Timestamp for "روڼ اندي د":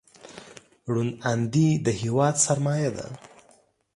0.91-1.87